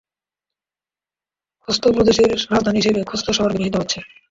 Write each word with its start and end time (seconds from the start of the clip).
খোস্ত 1.63 1.83
প্রদেশের 1.95 2.31
রাজধানী 2.51 2.77
হিসাবে 2.81 3.01
খোস্ত 3.03 3.27
শহর 3.31 3.51
ব্যবহৃত 3.51 3.75
হচ্ছে। 3.77 3.99